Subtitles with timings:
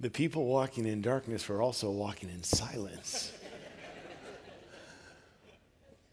[0.00, 3.32] the people walking in darkness were also walking in silence.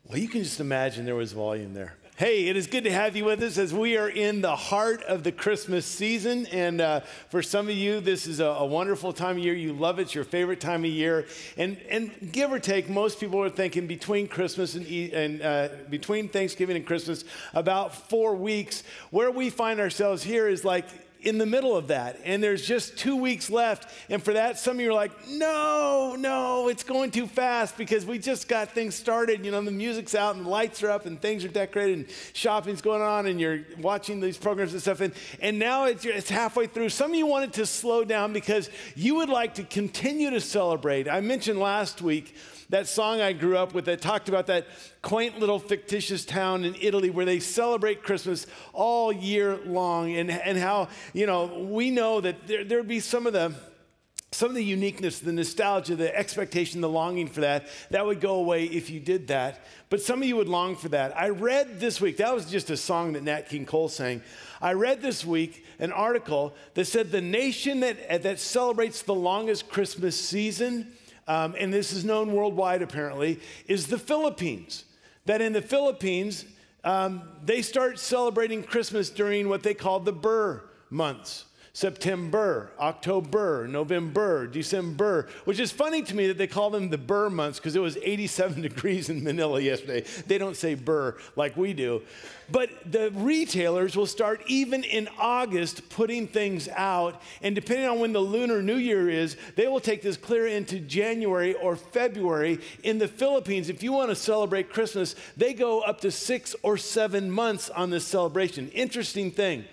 [0.03, 1.95] well, you can just imagine there was volume there.
[2.22, 5.02] Hey, it is good to have you with us as we are in the heart
[5.05, 6.45] of the Christmas season.
[6.52, 9.55] And uh, for some of you, this is a, a, wonderful time of year.
[9.55, 11.25] You love it, it's your favorite time of year.
[11.58, 16.30] And, and give or take, most people are thinking between Christmas and, and uh, between
[16.30, 17.23] Thanksgiving and Christmas,
[17.55, 18.83] about four weeks.
[19.09, 20.86] Where we find ourselves here is like
[21.22, 23.89] in the middle of that, and there's just two weeks left.
[24.09, 28.05] And for that, some of you are like, no, no, it's going too fast because
[28.05, 29.45] we just got things started.
[29.45, 32.08] You know, the music's out and the lights are up and things are decorated and
[32.33, 35.02] shopping's going on and you're watching these programs and stuff.
[35.02, 36.89] And, and now it's, it's halfway through.
[36.89, 41.08] Some of you wanted to slow down because you would like to continue to celebrate.
[41.08, 42.36] I mentioned last week
[42.72, 44.66] that song I grew up with that talked about that
[45.02, 50.58] quaint little fictitious town in Italy where they celebrate Christmas all year long, and, and
[50.58, 53.53] how, you know, we know that there, there'd be some of the
[54.33, 58.36] some of the uniqueness, the nostalgia, the expectation, the longing for that, that would go
[58.36, 59.59] away if you did that.
[59.89, 61.16] But some of you would long for that.
[61.17, 64.22] I read this week, that was just a song that Nat King Cole sang.
[64.61, 69.67] I read this week an article that said the nation that, that celebrates the longest
[69.67, 70.93] Christmas season
[71.27, 74.86] um, and this is known worldwide apparently, is the Philippines.
[75.26, 76.45] That in the Philippines,
[76.83, 81.45] um, they start celebrating Christmas during what they call the Ber months.
[81.73, 87.30] September, October, November, December, which is funny to me that they call them the Burr
[87.30, 90.02] months because it was 87 degrees in Manila yesterday.
[90.27, 92.02] They don't say Burr like we do.
[92.52, 97.21] But the retailers will start even in August putting things out.
[97.42, 100.77] And depending on when the Lunar New Year is, they will take this clear into
[100.80, 102.59] January or February.
[102.83, 106.77] In the Philippines, if you want to celebrate Christmas, they go up to six or
[106.77, 108.70] seven months on this celebration.
[108.71, 109.64] Interesting thing.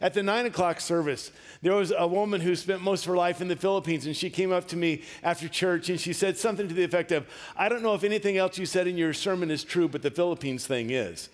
[0.00, 1.30] At the nine o'clock service,
[1.66, 4.30] there was a woman who spent most of her life in the Philippines, and she
[4.30, 7.68] came up to me after church and she said something to the effect of, I
[7.68, 10.64] don't know if anything else you said in your sermon is true, but the Philippines
[10.64, 11.28] thing is.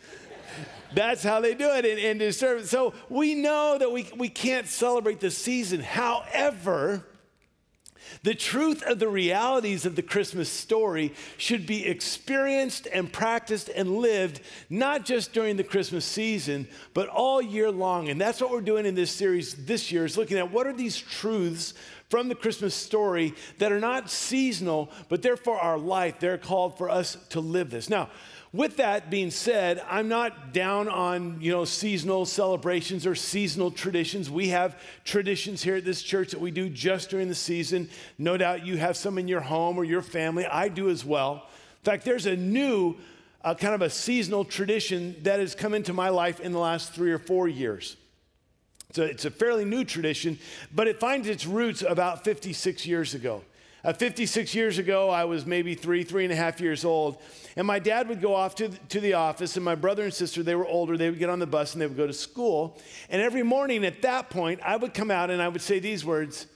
[0.95, 2.71] That's how they do it in, in service.
[2.71, 5.81] So we know that we, we can't celebrate the season.
[5.81, 7.05] However,
[8.23, 13.97] the truth of the realities of the Christmas story should be experienced and practiced and
[13.99, 14.41] lived
[14.71, 18.09] not just during the Christmas season, but all year long.
[18.09, 20.73] And that's what we're doing in this series this year is looking at what are
[20.73, 21.75] these truths
[22.09, 26.21] from the Christmas story that are not seasonal, but therefore our life.
[26.21, 27.89] They're called for us to live this.
[27.89, 28.11] Now,
[28.53, 34.31] with that being said, I'm not down on, you know, seasonal celebrations or seasonal traditions.
[34.31, 37.89] We have traditions here at this church that we do just during the season.
[38.19, 40.45] No doubt you have some in your home or your family.
[40.45, 41.47] I do as well.
[41.81, 42.97] In fact, there's a new
[43.43, 46.93] uh, kind of a seasonal tradition that has come into my life in the last
[46.93, 47.97] three or four years.
[48.93, 50.39] So it's a fairly new tradition,
[50.75, 53.43] but it finds its roots about 56 years ago.
[53.85, 57.21] Uh, 56 years ago, I was maybe three, three and a half years old.
[57.57, 60.15] And my dad would go off to the, to the office, and my brother and
[60.15, 62.13] sister, they were older, they would get on the bus and they would go to
[62.13, 62.81] school.
[63.11, 66.05] And every morning at that point, I would come out and I would say these
[66.05, 66.47] words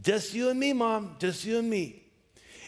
[0.00, 2.04] Just you and me, mom, just you and me.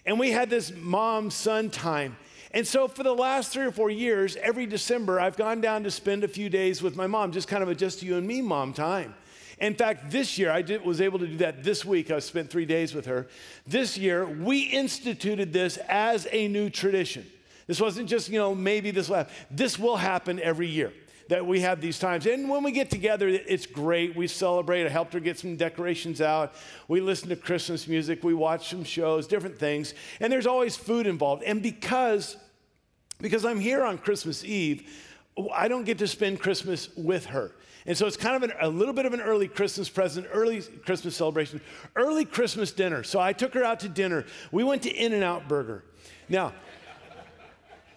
[0.05, 2.17] And we had this mom son time.
[2.51, 5.91] And so for the last three or four years, every December, I've gone down to
[5.91, 8.43] spend a few days with my mom, just kind of a just you and me
[8.43, 9.15] mom time.
[9.63, 12.11] In fact, this year, I did, was able to do that this week.
[12.11, 13.29] I spent three days with her.
[13.65, 17.25] This year, we instituted this as a new tradition.
[17.69, 19.35] This wasn't just, you know, maybe this will happen.
[19.53, 20.93] This will happen every year
[21.29, 22.27] that we have these times.
[22.27, 24.17] And when we get together, it's great.
[24.17, 24.85] We celebrate.
[24.85, 26.55] I helped her get some decorations out.
[26.89, 28.25] We listen to Christmas music.
[28.25, 29.95] We watch some shows, different things.
[30.19, 31.45] And there's always food involved.
[31.45, 32.37] And because,
[33.21, 34.93] because I'm here on Christmas Eve,
[35.55, 37.53] I don't get to spend Christmas with her.
[37.85, 40.63] And so it's kind of an, a little bit of an early Christmas present, early
[40.63, 41.61] Christmas celebration,
[41.97, 43.03] early Christmas dinner.
[43.03, 44.25] So I took her out to dinner.
[44.53, 45.85] We went to In N Out Burger.
[46.29, 46.53] Now,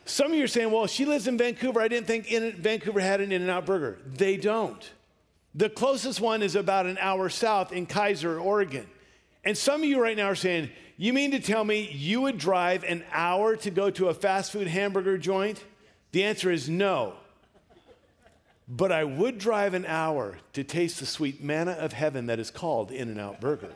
[0.06, 1.82] some of you are saying, well, she lives in Vancouver.
[1.82, 4.00] I didn't think in Vancouver had an In N Out Burger.
[4.06, 4.92] They don't.
[5.54, 8.88] The closest one is about an hour south in Keizer, Oregon.
[9.44, 12.38] And some of you right now are saying, you mean to tell me you would
[12.38, 15.64] drive an hour to go to a fast food hamburger joint?
[16.12, 17.14] The answer is no.
[18.68, 22.50] But I would drive an hour to taste the sweet manna of heaven that is
[22.50, 23.72] called In N Out Burger.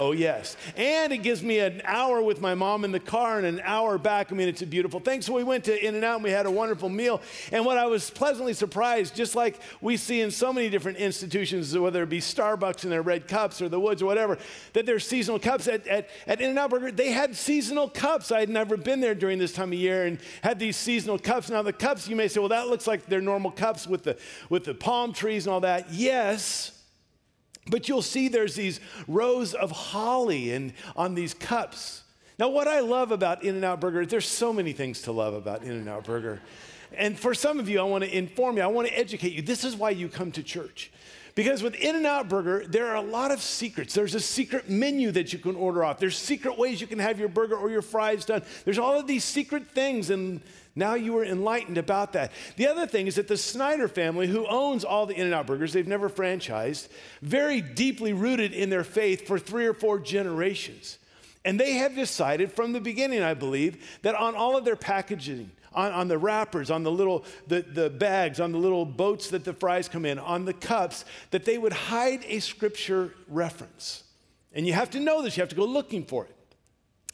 [0.00, 0.56] Oh, yes.
[0.76, 3.96] And it gives me an hour with my mom in the car and an hour
[3.96, 4.32] back.
[4.32, 5.22] I mean, it's a beautiful thing.
[5.22, 7.22] So we went to In N Out and we had a wonderful meal.
[7.52, 11.76] And what I was pleasantly surprised, just like we see in so many different institutions,
[11.78, 14.36] whether it be Starbucks in their red cups or the Woods or whatever,
[14.72, 15.68] that there's seasonal cups.
[15.68, 18.32] At, at, at In N Out Burger, they had seasonal cups.
[18.32, 21.50] I had never been there during this time of year and had these seasonal cups.
[21.50, 24.16] Now, the cups, you may say, well, that looks like their normal cups with the,
[24.48, 25.92] with the palm trees and all that.
[25.92, 26.73] Yes
[27.66, 32.02] But you'll see there's these rows of holly and on these cups.
[32.38, 35.34] Now, what I love about In N Out Burger, there's so many things to love
[35.34, 36.40] about In N Out Burger.
[36.96, 39.42] And for some of you, I want to inform you, I want to educate you.
[39.42, 40.92] This is why you come to church.
[41.34, 43.94] Because with In N Out Burger, there are a lot of secrets.
[43.94, 45.98] There's a secret menu that you can order off.
[45.98, 48.42] There's secret ways you can have your burger or your fries done.
[48.64, 50.40] There's all of these secret things, and
[50.76, 52.32] now you are enlightened about that.
[52.56, 55.46] The other thing is that the Snyder family, who owns all the In N Out
[55.46, 56.88] burgers, they've never franchised,
[57.22, 60.98] very deeply rooted in their faith for three or four generations.
[61.44, 65.50] And they have decided from the beginning, I believe, that on all of their packaging,
[65.74, 69.44] on, on, the wrappers, on the little the, the bags, on the little boats that
[69.44, 74.04] the fries come in, on the cups, that they would hide a scripture reference.
[74.54, 76.33] And you have to know this, you have to go looking for it.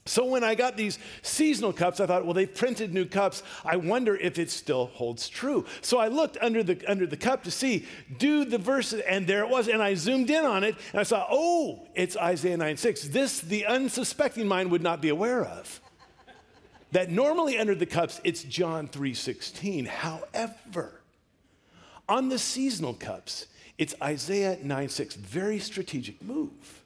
[0.07, 3.43] So when I got these seasonal cups, I thought, well, they've printed new cups.
[3.65, 5.67] I wonder if it still holds true.
[5.83, 7.87] So I looked under the under the cup to see,
[8.19, 9.69] do the verses, and there it was.
[9.69, 13.09] And I zoomed in on it, and I saw, oh, it's Isaiah 9 6.
[13.09, 15.81] This the unsuspecting mind would not be aware of.
[16.93, 19.85] that normally under the cups, it's John 3 16.
[19.85, 21.03] However,
[22.09, 25.15] on the seasonal cups, it's Isaiah 9 6.
[25.17, 26.81] Very strategic move.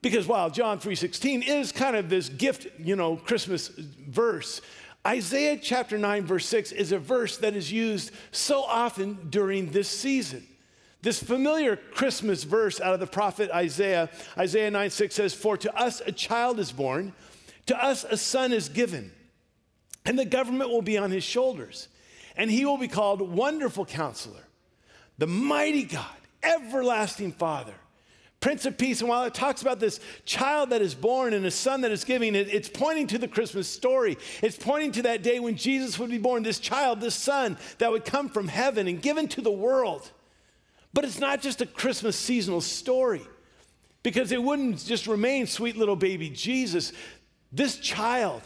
[0.00, 4.60] Because while John 3:16 is kind of this gift, you know, Christmas verse,
[5.06, 9.88] Isaiah chapter 9 verse 6 is a verse that is used so often during this
[9.88, 10.46] season.
[11.00, 15.76] This familiar Christmas verse out of the prophet Isaiah, Isaiah 9 6 says, For to
[15.76, 17.12] us a child is born,
[17.66, 19.12] to us a son is given,
[20.04, 21.88] and the government will be on his shoulders,
[22.36, 24.44] and he will be called Wonderful Counselor,
[25.18, 26.06] the Mighty God,
[26.42, 27.74] Everlasting Father
[28.40, 29.00] Prince of Peace.
[29.00, 32.04] And while it talks about this child that is born and a son that is
[32.04, 34.16] giving, it, it's pointing to the Christmas story.
[34.42, 37.90] It's pointing to that day when Jesus would be born, this child, this son that
[37.90, 40.10] would come from heaven and given to the world.
[40.92, 43.22] But it's not just a Christmas seasonal story
[44.02, 46.92] because it wouldn't just remain sweet little baby Jesus.
[47.52, 48.42] This child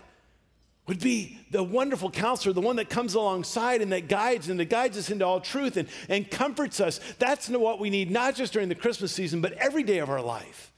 [0.93, 4.69] would be the wonderful counselor, the one that comes alongside and that guides and that
[4.69, 7.01] guides us into all truth and, and comforts us.
[7.19, 10.21] That's what we need, not just during the Christmas season, but every day of our
[10.21, 10.71] life.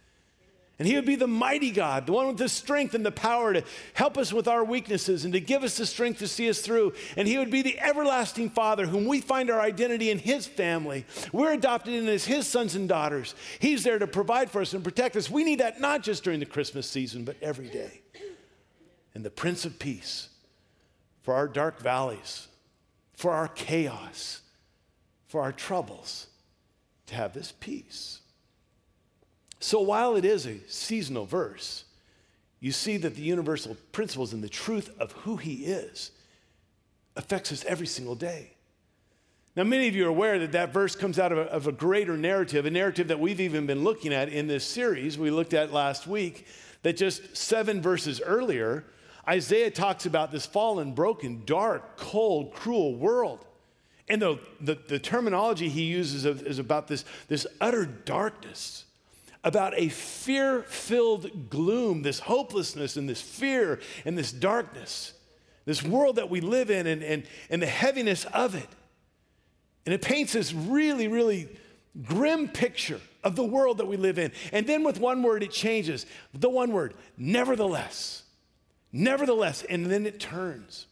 [0.79, 3.55] And he would be the mighty God, the one with the strength and the power
[3.55, 3.65] to
[3.95, 6.93] help us with our weaknesses and to give us the strength to see us through.
[7.17, 11.07] And he would be the everlasting Father, whom we find our identity in his family.
[11.33, 13.35] We're adopted in as his sons and daughters.
[13.59, 15.29] He's there to provide for us and protect us.
[15.29, 18.04] We need that not just during the Christmas season, but every day
[19.15, 20.29] and the Prince of Peace
[21.23, 22.49] for our dark valleys,
[23.15, 24.43] for our chaos,
[25.27, 26.27] for our troubles,
[27.07, 28.21] to have this peace.
[29.61, 31.85] So while it is a seasonal verse,
[32.61, 36.11] you see that the universal principles and the truth of who he is
[37.17, 38.51] affects us every single day.
[39.57, 41.73] Now, many of you are aware that that verse comes out of a, of a,
[41.73, 45.55] greater narrative, a narrative that we've even been looking at in this series we looked
[45.55, 46.47] at last week,
[46.83, 48.85] that just seven verses earlier
[49.29, 53.45] Isaiah talks about this fallen, broken, dark, cold, cruel world.
[54.09, 58.85] And the, the, the terminology he uses is about this, this utter darkness,
[59.43, 65.15] about a fear filled gloom, this hopelessness and this fear and this darkness,
[65.65, 68.69] this world that we live in and, and, and the heaviness of it.
[69.87, 71.49] And it paints this really, really
[72.03, 74.33] grim picture of the world that we live in.
[74.53, 76.05] And then with one word, it changes.
[76.35, 78.24] The one word, nevertheless.
[78.97, 80.87] Nevertheless, and then it turns.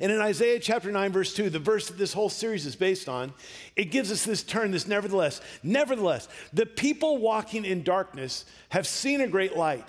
[0.00, 3.06] And in Isaiah chapter 9, verse 2, the verse that this whole series is based
[3.06, 3.34] on,
[3.76, 5.42] it gives us this turn, this nevertheless.
[5.62, 9.86] Nevertheless, the people walking in darkness have seen a great light.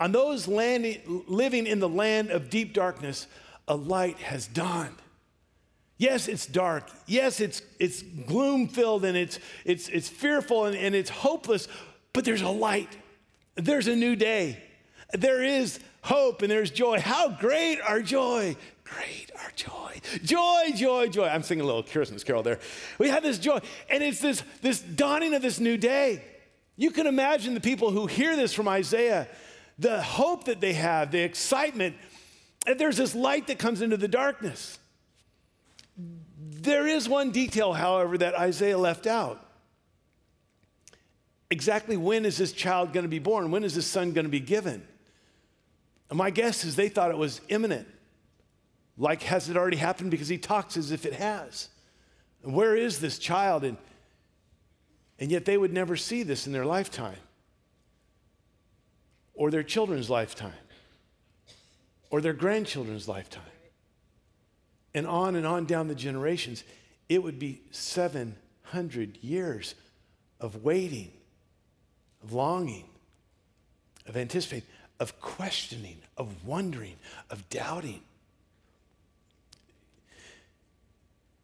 [0.00, 3.28] On those living in the land of deep darkness,
[3.68, 4.96] a light has dawned.
[5.96, 6.90] Yes, it's dark.
[7.06, 11.68] Yes, it's, it's gloom filled and it's, it's, it's fearful and, and it's hopeless,
[12.12, 12.96] but there's a light.
[13.54, 14.60] There's a new day.
[15.16, 17.00] There is hope and there's joy.
[17.00, 18.56] How great our joy!
[18.84, 20.00] Great our joy.
[20.22, 21.26] Joy, joy, joy.
[21.26, 22.58] I'm singing a little Christmas carol there.
[22.98, 26.22] We have this joy, and it's this, this dawning of this new day.
[26.76, 29.26] You can imagine the people who hear this from Isaiah,
[29.78, 31.96] the hope that they have, the excitement,
[32.66, 34.78] and there's this light that comes into the darkness.
[35.96, 39.40] There is one detail, however, that Isaiah left out.
[41.50, 43.50] Exactly when is this child going to be born?
[43.50, 44.86] When is this son going to be given?
[46.10, 47.88] And my guess is they thought it was imminent.
[48.96, 50.10] Like, has it already happened?
[50.10, 51.68] Because he talks as if it has.
[52.42, 53.64] And where is this child?
[53.64, 53.76] And,
[55.18, 57.18] and yet they would never see this in their lifetime,
[59.34, 60.52] or their children's lifetime,
[62.10, 63.42] or their grandchildren's lifetime.
[64.94, 66.62] And on and on down the generations,
[67.08, 69.74] it would be 700 years
[70.38, 71.10] of waiting,
[72.22, 72.84] of longing,
[74.06, 74.68] of anticipating,
[75.00, 76.96] of questioning, of wondering,
[77.30, 78.00] of doubting.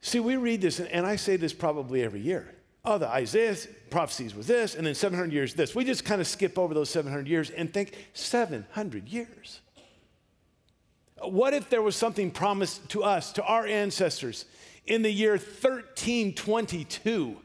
[0.00, 2.54] See, we read this, and I say this probably every year.
[2.84, 3.56] Oh, the Isaiah
[3.90, 5.74] prophecies was this, and then 700 years this.
[5.74, 9.60] We just kind of skip over those 700 years and think 700 years.
[11.22, 14.46] What if there was something promised to us, to our ancestors,
[14.86, 17.36] in the year 1322?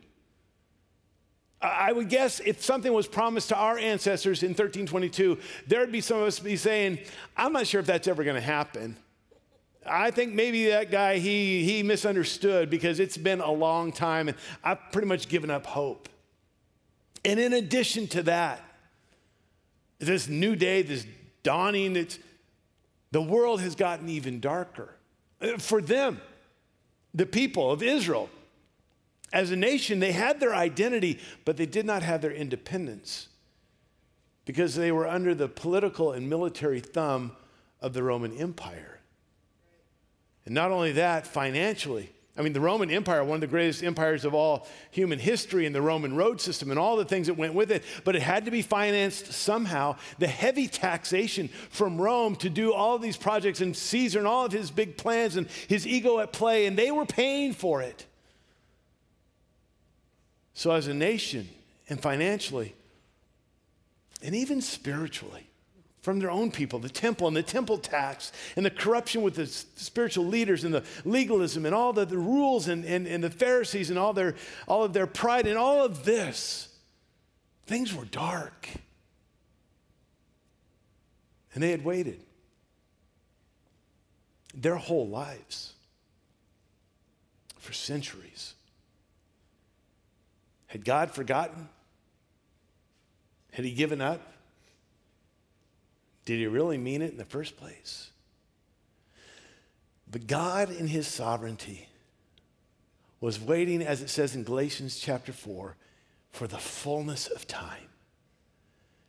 [1.62, 6.18] I would guess if something was promised to our ancestors in 1322, there'd be some
[6.18, 7.00] of us be saying,
[7.36, 8.98] I'm not sure if that's ever going to happen.
[9.86, 14.38] I think maybe that guy, he, he misunderstood because it's been a long time and
[14.64, 16.10] I've pretty much given up hope.
[17.24, 18.64] And in addition to that,
[20.00, 21.06] this new day, this
[21.44, 22.20] dawning, it's,
[23.12, 24.90] the world has gotten even darker.
[25.42, 26.20] Uh, for them,
[27.14, 28.30] the people of Israel,
[29.36, 33.28] as a nation, they had their identity, but they did not have their independence
[34.46, 37.36] because they were under the political and military thumb
[37.82, 39.02] of the Roman Empire.
[40.46, 44.24] And not only that, financially, I mean, the Roman Empire, one of the greatest empires
[44.24, 47.54] of all human history, and the Roman road system, and all the things that went
[47.54, 49.98] with it, but it had to be financed somehow.
[50.18, 54.46] The heavy taxation from Rome to do all of these projects, and Caesar and all
[54.46, 58.06] of his big plans, and his ego at play, and they were paying for it.
[60.56, 61.48] So, as a nation,
[61.90, 62.74] and financially,
[64.24, 65.48] and even spiritually,
[66.02, 69.48] from their own people, the temple and the temple tax and the corruption with the
[69.48, 73.90] spiritual leaders and the legalism and all the, the rules and, and, and the Pharisees
[73.90, 74.36] and all, their,
[74.68, 76.70] all of their pride and all of this.
[77.66, 78.70] Things were dark.
[81.56, 82.20] And they had waited
[84.54, 85.74] their whole lives
[87.58, 88.54] for centuries.
[90.76, 91.70] Had God forgotten?
[93.54, 94.20] Had he given up?
[96.26, 98.10] Did he really mean it in the first place?
[100.12, 101.88] But God, in his sovereignty,
[103.22, 105.78] was waiting, as it says in Galatians chapter 4,
[106.34, 107.88] for the fullness of time,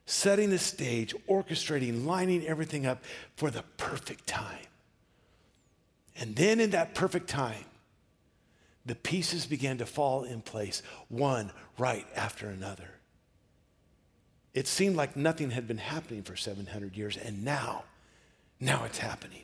[0.04, 3.02] setting the stage, orchestrating, lining everything up
[3.34, 4.68] for the perfect time.
[6.16, 7.64] And then, in that perfect time,
[8.86, 12.88] the pieces began to fall in place, one right after another.
[14.54, 17.84] It seemed like nothing had been happening for 700 years, and now,
[18.60, 19.42] now it's happening.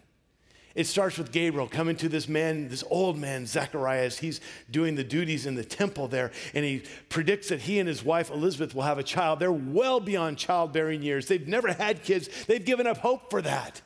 [0.75, 4.19] It starts with Gabriel coming to this man, this old man, Zacharias.
[4.19, 8.03] He's doing the duties in the temple there, and he predicts that he and his
[8.03, 9.39] wife Elizabeth will have a child.
[9.39, 11.27] They're well beyond childbearing years.
[11.27, 13.83] They've never had kids, they've given up hope for that.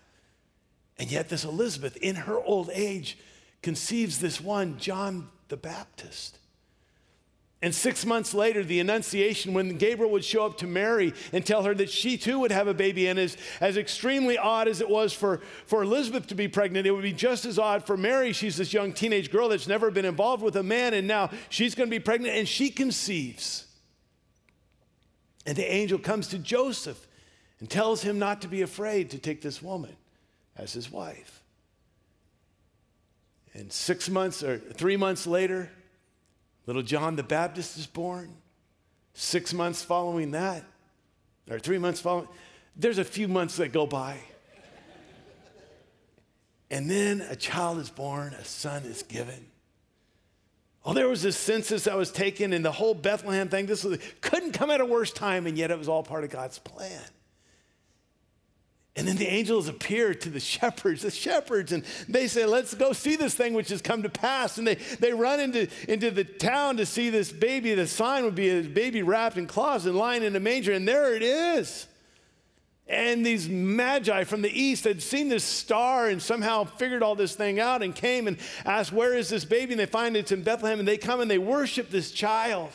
[0.99, 3.19] And yet, this Elizabeth, in her old age,
[3.63, 6.39] conceives this one, John the Baptist.
[7.63, 11.63] And six months later, the Annunciation, when Gabriel would show up to Mary and tell
[11.63, 14.91] her that she too would have a baby, and as, as extremely odd as it
[14.91, 18.35] was for, for Elizabeth to be pregnant, it would be just as odd for Mary.
[18.35, 21.75] She's this young teenage girl that's never been involved with a man, and now she's
[21.75, 23.67] going to be pregnant, and she conceives.
[25.47, 27.07] And the angel comes to Joseph
[27.59, 29.97] and tells him not to be afraid to take this woman
[30.57, 31.43] as his wife.
[33.55, 35.71] And six months or three months later,
[36.67, 38.35] Little John the Baptist is born.
[39.15, 40.63] Six months following that,
[41.51, 42.29] or three months following,
[42.77, 44.19] there's a few months that go by.
[46.71, 49.47] And then a child is born, a son is given.
[50.85, 53.67] Oh, there was this census that was taken, and the whole Bethlehem thing.
[53.67, 56.31] This was, couldn't come at a worse time, and yet it was all part of
[56.31, 57.03] God's plan.
[58.97, 62.93] And then the angels appear to the shepherds, the shepherds, and they say, Let's go
[62.93, 64.59] see this thing which has come to pass.
[64.59, 67.75] And they, they run into, into the town to see this baby.
[67.75, 70.89] The sign would be a baby wrapped in cloths and lying in a manger, and
[70.89, 71.87] there it is.
[72.89, 77.35] And these magi from the east had seen this star and somehow figured all this
[77.35, 79.73] thing out and came and asked, Where is this baby?
[79.73, 82.71] And they find it's in Bethlehem, and they come and they worship this child.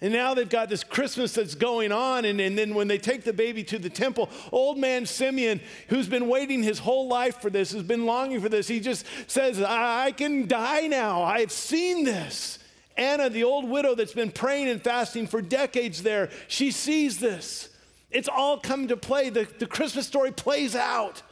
[0.00, 2.24] And now they've got this Christmas that's going on.
[2.24, 6.08] And, and then when they take the baby to the temple, old man Simeon, who's
[6.08, 9.62] been waiting his whole life for this, has been longing for this, he just says,
[9.62, 11.22] I, I can die now.
[11.22, 12.58] I've seen this.
[12.96, 17.68] Anna, the old widow that's been praying and fasting for decades there, she sees this.
[18.10, 19.30] It's all come to play.
[19.30, 21.22] The, the Christmas story plays out.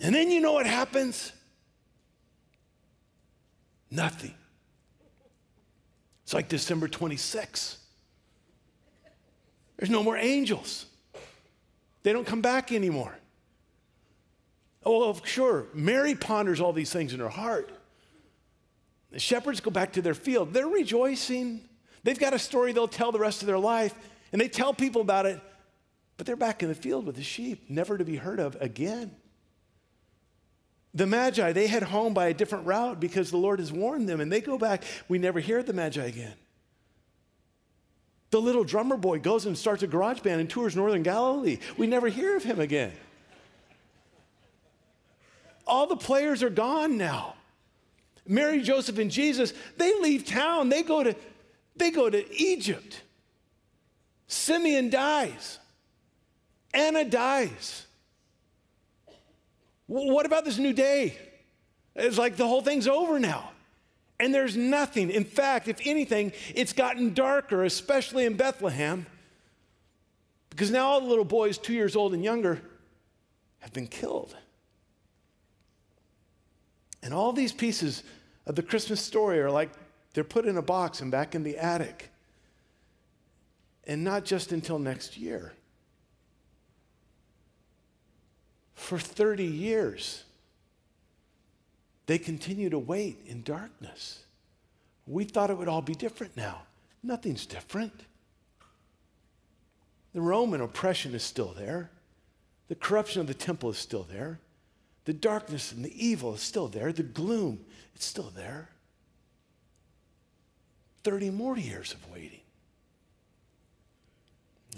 [0.00, 1.32] And then you know what happens?
[3.90, 4.34] Nothing.
[6.26, 7.78] It's like December 26.
[9.76, 10.86] There's no more angels.
[12.02, 13.16] They don't come back anymore.
[14.84, 17.70] Oh, well, sure, Mary ponders all these things in her heart.
[19.12, 20.52] The shepherds go back to their field.
[20.52, 21.60] They're rejoicing.
[22.02, 23.94] They've got a story they'll tell the rest of their life,
[24.32, 25.40] and they tell people about it,
[26.16, 29.14] but they're back in the field with the sheep, never to be heard of again.
[30.96, 34.18] The Magi, they head home by a different route because the Lord has warned them,
[34.18, 34.82] and they go back.
[35.08, 36.32] We never hear of the Magi again.
[38.30, 41.58] The little drummer boy goes and starts a garage band and tours northern Galilee.
[41.76, 42.92] We never hear of him again.
[45.66, 47.34] All the players are gone now.
[48.26, 50.70] Mary, Joseph, and Jesus, they leave town.
[50.70, 51.14] They go to,
[51.76, 53.02] they go to Egypt.
[54.28, 55.58] Simeon dies.
[56.72, 57.85] Anna dies.
[59.86, 61.16] What about this new day?
[61.94, 63.50] It's like the whole thing's over now.
[64.18, 65.10] And there's nothing.
[65.10, 69.06] In fact, if anything, it's gotten darker, especially in Bethlehem,
[70.50, 72.62] because now all the little boys, two years old and younger,
[73.58, 74.34] have been killed.
[77.02, 78.02] And all these pieces
[78.46, 79.70] of the Christmas story are like
[80.14, 82.10] they're put in a box and back in the attic.
[83.86, 85.52] And not just until next year.
[88.76, 90.22] For 30 years,
[92.06, 94.22] they continue to wait in darkness.
[95.06, 96.62] We thought it would all be different now.
[97.02, 97.92] Nothing's different.
[100.12, 101.90] The Roman oppression is still there.
[102.68, 104.38] The corruption of the temple is still there.
[105.04, 106.92] The darkness and the evil is still there.
[106.92, 108.68] The gloom, it's still there.
[111.02, 112.40] 30 more years of waiting.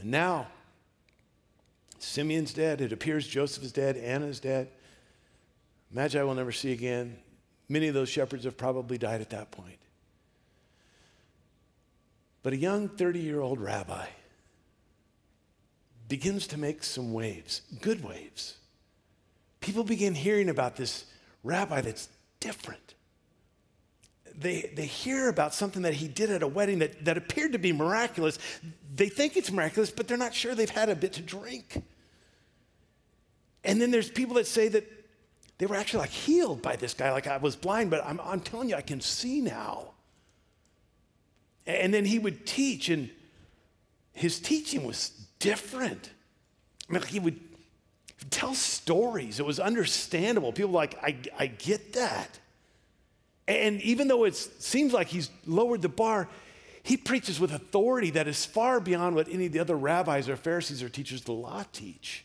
[0.01, 0.47] And now,
[1.99, 2.81] Simeon's dead.
[2.81, 3.97] It appears Joseph is dead.
[3.97, 4.69] Anna's dead.
[5.91, 7.19] Magi will never see again.
[7.69, 9.79] Many of those shepherds have probably died at that point.
[12.43, 14.07] But a young 30 year old rabbi
[16.09, 18.55] begins to make some waves, good waves.
[19.61, 21.05] People begin hearing about this
[21.43, 22.09] rabbi that's
[22.41, 22.95] different.
[24.39, 27.59] They, they hear about something that he did at a wedding that, that appeared to
[27.59, 28.39] be miraculous.
[28.95, 31.83] They think it's miraculous, but they're not sure they've had a bit to drink.
[33.65, 34.85] And then there's people that say that
[35.59, 37.11] they were actually like healed by this guy.
[37.11, 39.91] Like I was blind, but I'm, I'm telling you, I can see now.
[41.67, 43.11] And then he would teach, and
[44.13, 46.11] his teaching was different.
[46.89, 47.41] I mean, he would
[48.31, 49.41] tell stories.
[49.41, 50.53] It was understandable.
[50.53, 52.39] People were like, I, I get that.
[53.49, 56.29] And even though it seems like he's lowered the bar,
[56.83, 60.37] he preaches with authority that is far beyond what any of the other rabbis or
[60.37, 62.25] Pharisees or teachers of the law teach.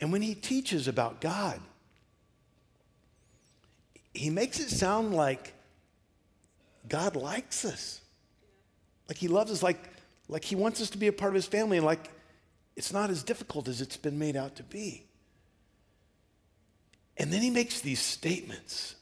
[0.00, 1.60] And when he teaches about God,
[4.14, 5.52] he makes it sound like
[6.88, 8.00] God likes us.
[9.06, 9.78] Like he loves us, like,
[10.28, 12.10] like he wants us to be a part of his family, and like
[12.74, 15.04] it's not as difficult as it's been made out to be.
[17.18, 18.94] And then he makes these statements,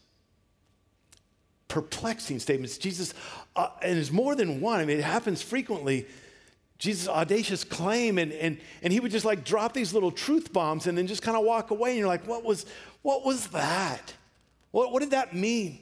[1.68, 2.78] perplexing statements.
[2.78, 3.14] Jesus,
[3.54, 6.06] uh, and there's more than one, I mean, it happens frequently
[6.78, 10.86] Jesus' audacious claim, and, and, and he would just like drop these little truth bombs
[10.86, 11.90] and then just kind of walk away.
[11.90, 12.66] And you're like, what was,
[13.02, 14.14] what was that?
[14.70, 15.80] What, what did that mean?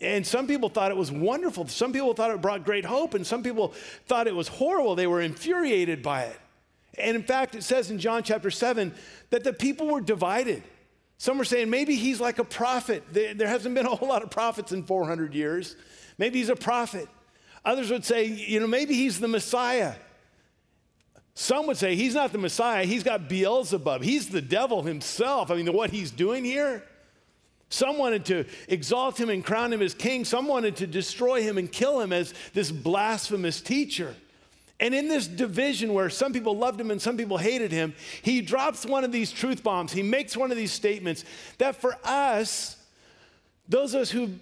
[0.00, 1.66] And some people thought it was wonderful.
[1.68, 3.72] Some people thought it brought great hope, and some people
[4.06, 4.96] thought it was horrible.
[4.96, 6.40] They were infuriated by it.
[6.96, 8.92] And in fact, it says in John chapter 7
[9.30, 10.64] that the people were divided.
[11.18, 13.02] Some are saying maybe he's like a prophet.
[13.12, 15.76] There hasn't been a whole lot of prophets in 400 years.
[16.16, 17.08] Maybe he's a prophet.
[17.64, 19.94] Others would say, you know, maybe he's the Messiah.
[21.34, 24.02] Some would say he's not the Messiah, he's got Beelzebub.
[24.02, 25.50] He's the devil himself.
[25.50, 26.82] I mean, what he's doing here.
[27.68, 30.24] Some wanted to exalt him and crown him as king.
[30.24, 34.14] Some wanted to destroy him and kill him as this blasphemous teacher.
[34.80, 38.40] And in this division where some people loved him and some people hated him, he
[38.40, 39.92] drops one of these truth bombs.
[39.92, 41.24] He makes one of these statements
[41.58, 42.76] that for us,
[43.68, 44.38] those of us who've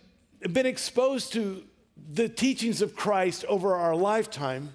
[0.52, 1.62] been exposed to
[2.12, 4.70] the teachings of Christ over our lifetime,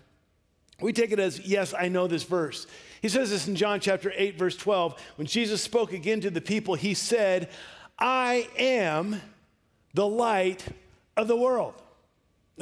[0.81, 2.65] we take it as, yes, I know this verse.
[3.03, 4.99] He says this in John chapter 8, verse 12.
[5.17, 7.49] When Jesus spoke again to the people, he said,
[7.99, 9.21] I am
[9.93, 10.65] the light
[11.15, 11.75] of the world.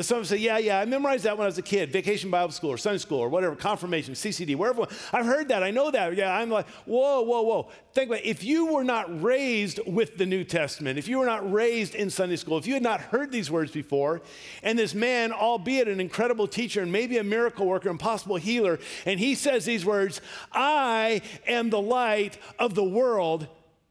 [0.02, 2.72] Some say, yeah, yeah, I memorized that when I was a kid, vacation Bible school
[2.72, 4.88] or Sunday school or whatever, confirmation, CCD, wherever.
[5.12, 6.16] I've heard that, I know that.
[6.16, 7.70] Yeah, I'm like, whoa, whoa, whoa.
[7.94, 8.26] Think about it.
[8.26, 12.10] If you were not raised with the New Testament, if you were not raised in
[12.10, 14.22] Sunday school, if you had not heard these words before,
[14.64, 18.80] and this man, albeit an incredible teacher and maybe a miracle worker and possible healer,
[19.06, 23.48] and he says these words, I am the light of the world,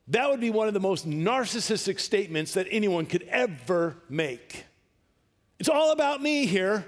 [0.08, 4.64] that would be one of the most narcissistic statements that anyone could ever make.
[5.58, 6.84] It's all about me here.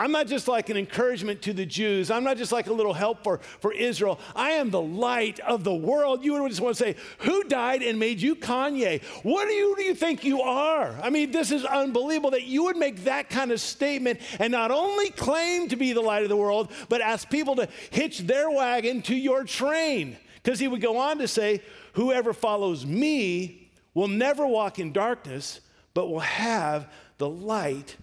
[0.00, 2.10] I'm not just like an encouragement to the Jews.
[2.10, 4.18] I'm not just like a little help for, for Israel.
[4.34, 6.24] I am the light of the world.
[6.24, 9.02] You would just want to say, Who died and made you Kanye?
[9.24, 10.98] What do you, do you think you are?
[11.02, 14.70] I mean, this is unbelievable that you would make that kind of statement and not
[14.70, 18.48] only claim to be the light of the world, but ask people to hitch their
[18.48, 20.16] wagon to your train.
[20.42, 21.60] Because he would go on to say,
[21.92, 25.60] Whoever follows me will never walk in darkness,
[25.92, 27.96] but will have the light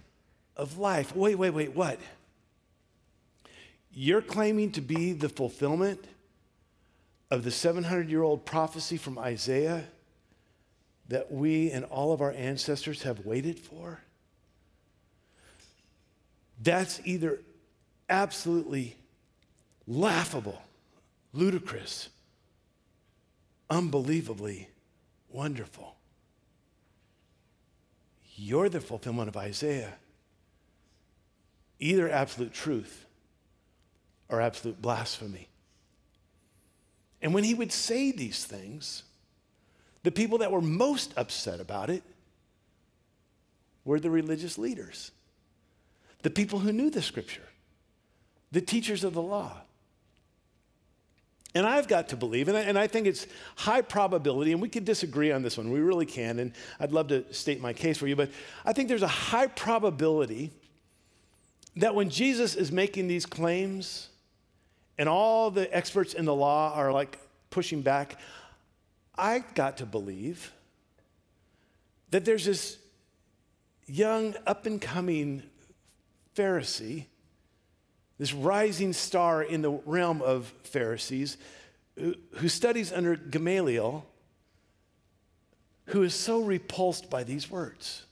[0.56, 1.14] of life.
[1.14, 1.98] Wait, wait, wait, what?
[3.92, 6.04] You're claiming to be the fulfillment
[7.28, 9.84] of the 700 year old prophecy from Isaiah
[11.08, 14.00] that we and all of our ancestors have waited for?
[16.62, 17.40] That's either
[18.08, 18.94] absolutely
[19.88, 20.62] laughable,
[21.32, 22.08] ludicrous,
[23.68, 24.68] unbelievably
[25.28, 25.97] wonderful.
[28.40, 29.94] You're the fulfillment of Isaiah
[31.80, 33.04] either absolute truth
[34.28, 35.48] or absolute blasphemy.
[37.22, 39.04] And when he would say these things,
[40.02, 42.02] the people that were most upset about it
[43.84, 45.10] were the religious leaders,
[46.22, 47.48] the people who knew the scripture,
[48.52, 49.62] the teachers of the law.
[51.54, 54.68] And I've got to believe, and I, and I, think it's high probability, and we
[54.68, 57.96] could disagree on this one, we really can, and I'd love to state my case
[57.96, 58.30] for you, but
[58.66, 60.50] I think there's a high probability
[61.76, 64.08] that when Jesus is making these claims
[64.98, 67.18] and all the experts in the law are like
[67.50, 68.18] pushing back,
[69.16, 70.52] I've got to believe
[72.10, 72.78] that there's this
[73.86, 75.42] young, up and coming
[76.34, 77.06] Pharisee,
[78.18, 81.38] this rising star in the realm of Pharisees,
[81.96, 84.04] who, who studies under Gamaliel,
[85.86, 88.04] who is so repulsed by these words.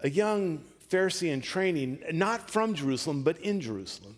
[0.00, 4.16] A young Pharisee in training, not from Jerusalem, but in Jerusalem.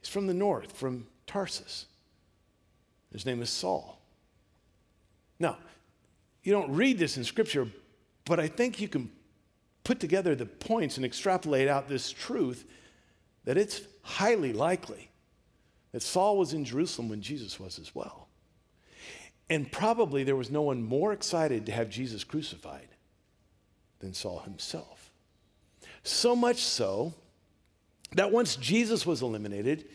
[0.00, 1.86] He's from the north, from Tarsus.
[3.12, 4.00] His name is Saul.
[5.38, 5.58] Now,
[6.42, 7.68] you don't read this in Scripture,
[8.24, 9.10] but I think you can
[9.84, 12.64] put together the points and extrapolate out this truth
[13.46, 15.08] that it's highly likely
[15.92, 18.28] that Saul was in Jerusalem when Jesus was as well.
[19.48, 22.88] And probably there was no one more excited to have Jesus crucified
[24.00, 25.10] than Saul himself.
[26.02, 27.14] So much so
[28.14, 29.86] that once Jesus was eliminated,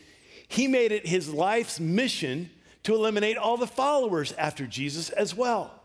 [0.48, 2.50] he made it his life's mission
[2.82, 5.82] to eliminate all the followers after Jesus as well.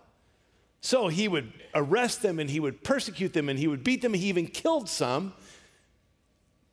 [0.81, 4.13] So he would arrest them and he would persecute them and he would beat them.
[4.13, 5.33] He even killed some.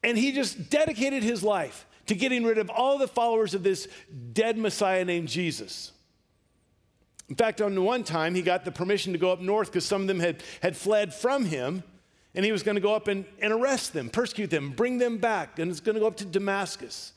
[0.04, 3.88] And he just dedicated his life to getting rid of all the followers of this
[4.32, 5.92] dead Messiah named Jesus.
[7.28, 10.02] In fact, on one time, he got the permission to go up north because some
[10.02, 11.82] of them had, had fled from him
[12.34, 15.18] and he was going to go up and, and arrest them, persecute them, bring them
[15.18, 17.12] back, and it's going to go up to Damascus.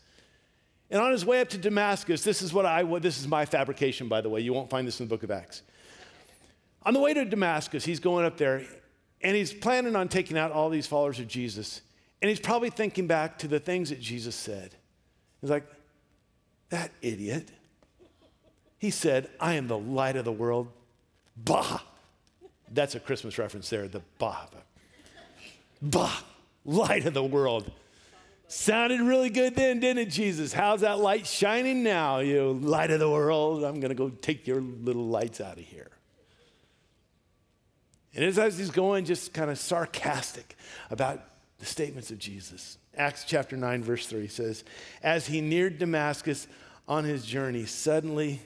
[0.90, 4.08] And on his way up to Damascus, this is what I this is my fabrication,
[4.08, 4.40] by the way.
[4.42, 5.64] You won't find this in the book of Acts.
[6.84, 8.64] On the way to Damascus, he's going up there,
[9.22, 11.82] and he's planning on taking out all these followers of Jesus.
[12.22, 14.76] And he's probably thinking back to the things that Jesus said.
[15.42, 15.66] He's like,
[16.70, 17.50] that idiot.
[18.80, 20.70] He said, I am the light of the world.
[21.36, 21.80] Bah.
[22.72, 24.48] That's a Christmas reference there, the bah.
[25.82, 26.20] Bah,
[26.66, 27.72] light of the world.
[28.48, 30.54] Sounded really good then, didn't it, Jesus?
[30.54, 33.64] How's that light shining now, you light of the world?
[33.64, 35.90] I'm going to go take your little lights out of here.
[38.16, 40.56] And as he's going, just kind of sarcastic
[40.90, 41.22] about
[41.60, 42.78] the statements of Jesus.
[42.96, 44.64] Acts chapter 9, verse 3 says,
[45.02, 46.48] As he neared Damascus
[46.88, 48.42] on his journey, suddenly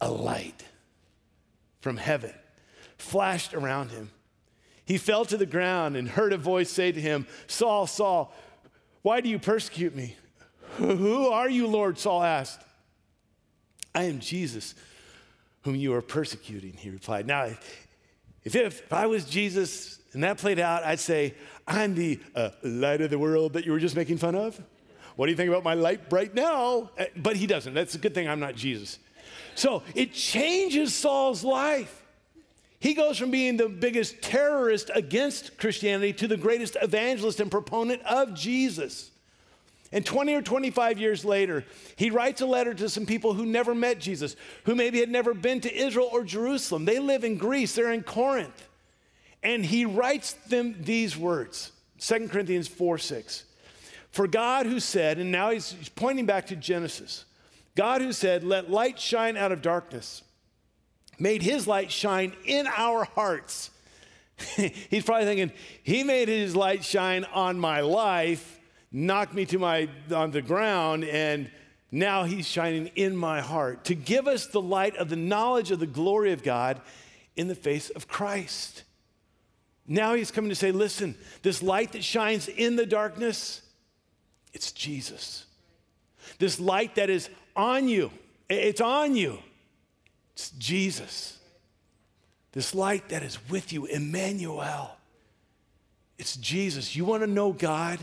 [0.00, 0.64] a light
[1.80, 2.32] from heaven
[2.98, 4.10] flashed around him.
[4.84, 8.34] He fell to the ground and heard a voice say to him, Saul, Saul,
[9.02, 10.16] why do you persecute me?
[10.76, 11.98] Who are you, Lord?
[11.98, 12.60] Saul asked.
[13.94, 14.74] I am Jesus,
[15.62, 17.26] whom you are persecuting, he replied.
[17.26, 17.44] Now,
[18.42, 21.34] if, if I was Jesus and that played out, I'd say,
[21.66, 24.60] I'm the uh, light of the world that you were just making fun of.
[25.16, 26.90] What do you think about my Lite-Brite now?
[26.98, 27.74] Uh, but he doesn't.
[27.74, 28.98] That's a good thing I'm not Jesus.
[29.54, 32.02] So it changes Saul's life.
[32.80, 38.02] He goes from being the biggest terrorist against Christianity to the greatest evangelist and proponent
[38.02, 39.10] of Jesus.
[39.90, 41.64] And 20 or 25 years later,
[41.96, 45.32] he writes a letter to some people who never met Jesus, who maybe had never
[45.32, 46.84] been to Israel or Jerusalem.
[46.84, 48.68] They live in Greece, they're in Corinth.
[49.44, 53.44] And he writes them these words 2 Corinthians 4 6.
[54.10, 57.24] For God who said, and now he's pointing back to Genesis,
[57.76, 60.22] God who said, Let light shine out of darkness
[61.16, 63.70] made his light shine in our hearts
[64.56, 65.52] He's probably thinking,
[65.82, 68.58] He made His light shine on my life,
[68.90, 71.50] knocked me to my on the ground, and
[71.90, 75.78] now He's shining in my heart to give us the light of the knowledge of
[75.78, 76.80] the glory of God
[77.36, 78.84] in the face of Christ.
[79.86, 83.62] Now He's coming to say, listen, this light that shines in the darkness,
[84.52, 85.46] it's Jesus.
[86.38, 88.10] This light that is on you,
[88.48, 89.38] it's on you.
[90.34, 91.38] It's Jesus.
[92.52, 94.96] This light that is with you, Emmanuel.
[96.18, 96.94] It's Jesus.
[96.96, 97.98] You want to know God?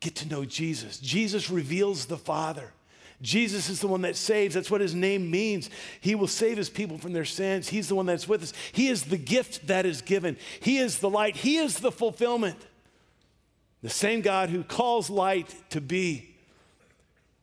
[0.00, 0.98] Get to know Jesus.
[0.98, 2.72] Jesus reveals the Father.
[3.22, 4.54] Jesus is the one that saves.
[4.54, 5.70] That's what his name means.
[6.00, 7.68] He will save his people from their sins.
[7.68, 8.52] He's the one that's with us.
[8.72, 10.36] He is the gift that is given.
[10.60, 11.36] He is the light.
[11.36, 12.58] He is the fulfillment.
[13.82, 16.34] The same God who calls light to be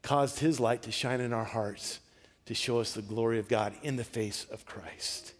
[0.02, 2.00] caused his light to shine in our hearts
[2.46, 5.34] to show us the glory of God in the face of Christ.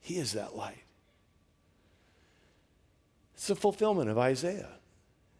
[0.00, 0.82] He is that light.
[3.34, 4.68] It's the fulfillment of Isaiah.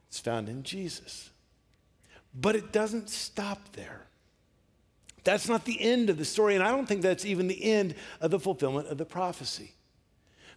[0.09, 1.30] It's found in Jesus.
[2.35, 4.07] But it doesn't stop there.
[5.25, 7.95] That's not the end of the story, and I don't think that's even the end
[8.21, 9.73] of the fulfillment of the prophecy.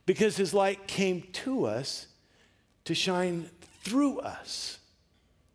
[0.05, 2.07] Because his light came to us
[2.85, 3.49] to shine
[3.83, 4.79] through us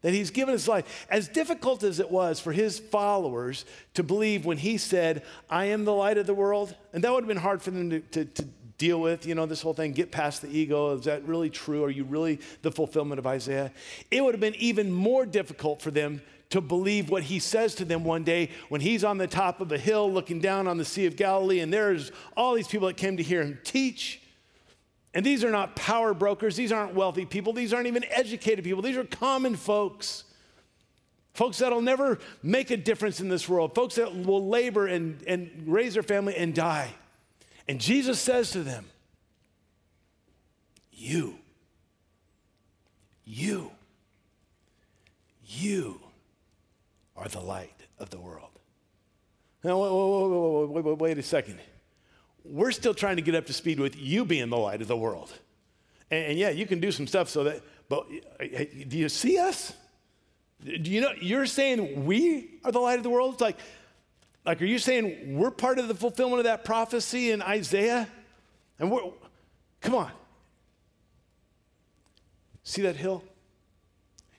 [0.02, 1.07] that he's given his life.
[1.11, 5.85] As difficult as it was for his followers to believe when he said, I am
[5.85, 8.24] the light of the world, and that would have been hard for them to, to,
[8.24, 8.44] to
[8.79, 10.97] deal with, you know, this whole thing, get past the ego.
[10.97, 11.85] Is that really true?
[11.85, 13.73] Are you really the fulfillment of Isaiah?
[14.11, 17.85] It would have been even more difficult for them to believe what he says to
[17.85, 20.85] them one day when he's on the top of a hill looking down on the
[20.85, 24.23] Sea of Galilee, and there's all these people that came to hear him teach.
[25.12, 26.55] And these are not power brokers.
[26.55, 27.53] These aren't wealthy people.
[27.53, 28.83] These aren't even educated people.
[28.83, 30.25] These are common folks.
[31.35, 33.75] Folks that'll never make a difference in this world.
[33.75, 36.93] Folks that will labor and, and raise their family and die.
[37.68, 38.87] And Jesus says to them,
[40.92, 41.38] You,
[43.24, 43.70] you,
[45.44, 46.00] you
[47.16, 48.50] are the light of the world.
[49.62, 51.59] Now, wait, wait, wait, wait a second
[52.48, 54.96] we're still trying to get up to speed with you being the light of the
[54.96, 55.33] world.
[56.11, 58.07] And, and yeah, you can do some stuff so that, but
[58.88, 59.72] do you see us?
[60.64, 63.35] Do you know, you're saying we are the light of the world?
[63.35, 63.59] It's like,
[64.48, 68.08] like, are you saying we're part of the fulfillment of that prophecy in Isaiah?
[68.78, 69.02] And we're,
[69.82, 70.11] come on.
[72.62, 73.22] See that hill?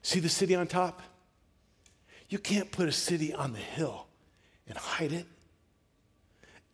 [0.01, 1.03] See the city on top?
[2.27, 4.07] You can't put a city on the hill
[4.67, 5.27] and hide it.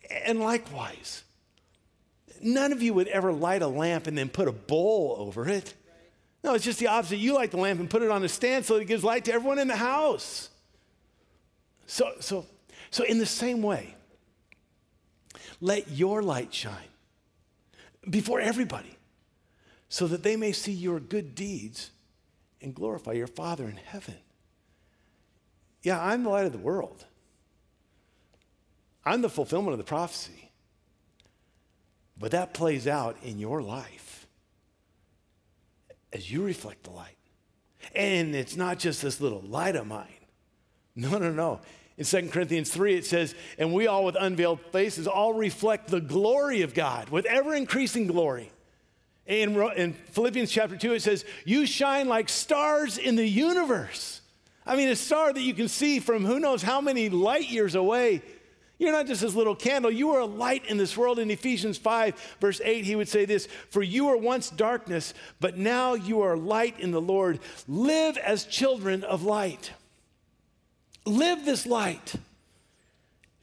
[0.09, 1.25] And likewise,
[2.41, 5.73] none of you would ever light a lamp and then put a bowl over it.
[6.41, 7.17] No, it's just the opposite.
[7.17, 9.33] You light the lamp and put it on a stand so it gives light to
[9.33, 10.51] everyone in the house.
[11.85, 12.45] So, so,
[12.89, 13.95] so in the same way,
[15.61, 16.89] let your light shine
[18.09, 18.97] before everybody
[19.89, 21.91] so that they may see your good deeds
[22.61, 24.15] and glorify your Father in heaven.
[25.83, 27.05] Yeah, I'm the light of the world.
[29.05, 30.51] I'm the fulfillment of the prophecy.
[32.17, 34.25] But that plays out in your life
[36.11, 37.17] as you reflect the light.
[37.93, 40.07] And it's not just this little light of mine.
[40.95, 41.59] No, no, no.
[41.97, 46.01] In 2 Corinthians 3, it says, And we all with unveiled faces all reflect the
[46.01, 48.51] glory of God with ever increasing glory.
[49.25, 54.21] In, in Philippians chapter 2, it says, You shine like stars in the universe.
[54.65, 57.75] I mean, a star that you can see from who knows how many light years
[57.75, 58.21] away
[58.77, 61.17] you're not just this little candle, you are a light in this world.
[61.17, 65.57] In Ephesians 5, verse 8, he would say this For you were once darkness, but
[65.57, 67.39] now you are light in the Lord.
[67.67, 69.71] Live as children of light.
[71.05, 72.15] Live this light.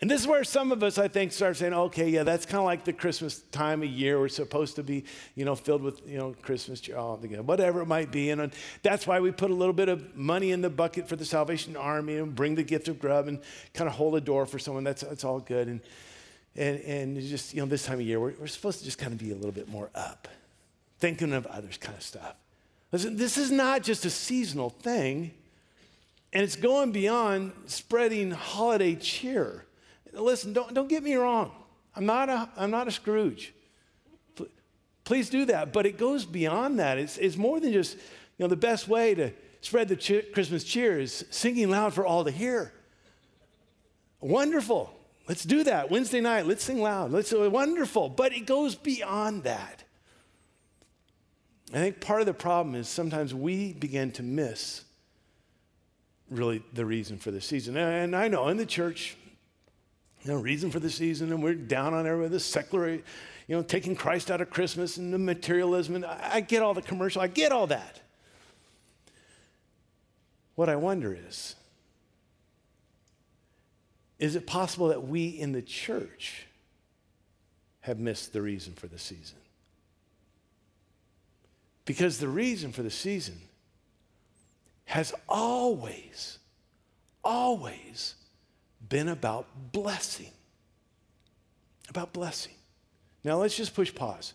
[0.00, 2.58] And this is where some of us, I think, start saying, okay, yeah, that's kind
[2.58, 4.18] of like the Christmas time of year.
[4.18, 5.04] We're supposed to be,
[5.36, 8.30] you know, filled with, you know, Christmas, oh, whatever it might be.
[8.30, 8.48] And uh,
[8.82, 11.76] that's why we put a little bit of money in the bucket for the Salvation
[11.76, 13.38] Army and bring the gift of grub and
[13.74, 14.82] kind of hold a door for someone.
[14.82, 15.68] That's, that's all good.
[15.68, 15.80] And,
[16.56, 19.12] and, and just, you know, this time of year, we're, we're supposed to just kind
[19.12, 20.26] of be a little bit more up,
[20.98, 22.34] thinking of others kind of stuff.
[22.90, 25.30] Listen, this is not just a seasonal thing,
[26.32, 29.66] and it's going beyond spreading holiday cheer.
[30.12, 31.52] Listen, don't, don't get me wrong.
[31.94, 33.52] I'm not a, I'm not a Scrooge.
[35.04, 35.72] Please do that.
[35.72, 36.98] But it goes beyond that.
[36.98, 38.00] It's, it's more than just, you
[38.40, 42.24] know, the best way to spread the ch- Christmas cheer is singing loud for all
[42.24, 42.72] to hear.
[44.20, 44.94] Wonderful.
[45.28, 45.90] Let's do that.
[45.90, 47.10] Wednesday night, let's sing loud.
[47.10, 48.08] Let's uh, wonderful.
[48.08, 49.84] But it goes beyond that.
[51.72, 54.84] I think part of the problem is sometimes we begin to miss
[56.32, 57.76] really the reason for the season.
[57.76, 59.16] And I know in the church,
[60.22, 63.02] you know, reason for the season, and we're down on everybody, this secular, you
[63.48, 65.96] know, taking Christ out of Christmas and the materialism.
[65.96, 68.00] And I get all the commercial, I get all that.
[70.54, 71.56] What I wonder is,
[74.18, 76.46] is it possible that we in the church
[77.80, 79.38] have missed the reason for the season?
[81.84, 83.40] Because the reason for the season
[84.84, 86.38] has always,
[87.24, 88.14] always
[88.88, 90.30] been about blessing.
[91.88, 92.54] About blessing.
[93.24, 94.34] Now let's just push pause.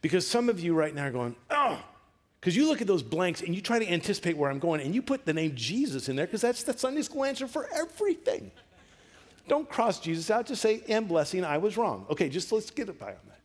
[0.00, 1.82] Because some of you right now are going, oh,
[2.40, 4.94] because you look at those blanks and you try to anticipate where I'm going and
[4.94, 8.50] you put the name Jesus in there because that's the Sunday school answer for everything.
[9.48, 12.06] Don't cross Jesus out, just say, and blessing, I was wrong.
[12.10, 13.40] Okay, just let's get it by on that.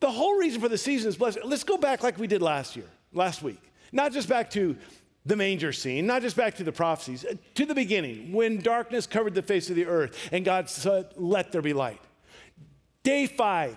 [0.00, 1.42] The whole reason for the season is blessing.
[1.44, 3.60] Let's go back like we did last year, last week.
[3.90, 4.76] Not just back to
[5.28, 9.06] the manger scene, not just back to the prophecies, uh, to the beginning, when darkness
[9.06, 12.00] covered the face of the earth and God said, Let there be light.
[13.02, 13.76] Day five,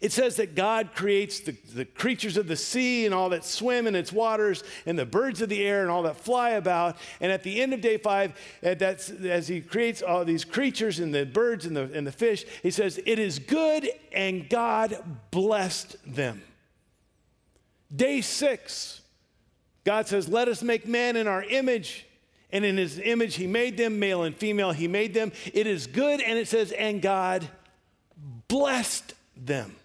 [0.00, 3.88] it says that God creates the, the creatures of the sea and all that swim
[3.88, 6.96] in its waters, and the birds of the air and all that fly about.
[7.20, 11.12] And at the end of day five, uh, as he creates all these creatures and
[11.12, 14.96] the birds and the, and the fish, he says, It is good, and God
[15.32, 16.42] blessed them.
[17.94, 19.02] Day six,
[19.86, 22.04] God says, Let us make man in our image.
[22.50, 25.32] And in his image, he made them, male and female, he made them.
[25.54, 26.20] It is good.
[26.20, 27.48] And it says, And God
[28.48, 29.76] blessed them.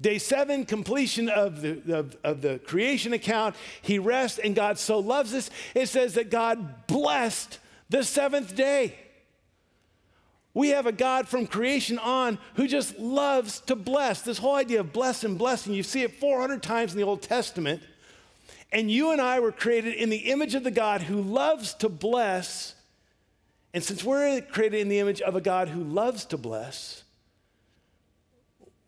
[0.00, 3.56] Day seven, completion of the, of, of, the creation account.
[3.82, 7.58] He rests, and God so loves us, it says that God blessed
[7.90, 8.96] the seventh day.
[10.54, 14.22] We have a God from creation on who just loves to bless.
[14.22, 17.22] This whole idea of bless and blessing, you see it 400 times in the Old
[17.22, 17.82] Testament.
[18.72, 21.88] And you and I were created in the image of the God who loves to
[21.88, 22.74] bless.
[23.72, 27.04] And since we're created in the image of a God who loves to bless,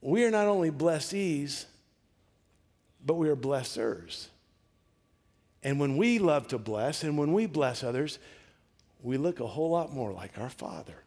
[0.01, 1.67] we are not only blessees,
[3.05, 4.29] but we are blessers.
[5.63, 8.19] And when we love to bless and when we bless others,
[9.03, 11.06] we look a whole lot more like our Father.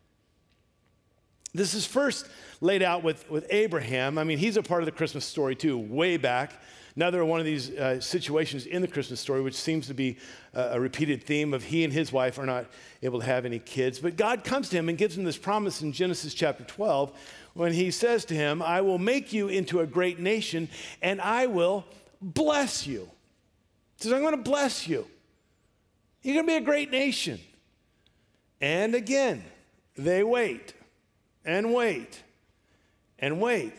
[1.53, 2.27] This is first
[2.61, 4.17] laid out with, with Abraham.
[4.17, 6.53] I mean, he's a part of the Christmas story too, way back.
[6.95, 10.17] Another one of these uh, situations in the Christmas story, which seems to be
[10.53, 12.65] uh, a repeated theme of he and his wife are not
[13.01, 13.99] able to have any kids.
[13.99, 17.17] But God comes to him and gives him this promise in Genesis chapter 12
[17.53, 20.67] when he says to him, I will make you into a great nation
[21.01, 21.85] and I will
[22.21, 23.09] bless you.
[23.97, 25.07] He says, I'm going to bless you.
[26.21, 27.39] You're going to be a great nation.
[28.59, 29.43] And again,
[29.95, 30.73] they wait
[31.49, 32.21] and wait
[33.17, 33.73] and wait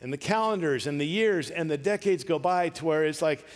[0.00, 3.46] and the calendars and the years and the decades go by to where it's like,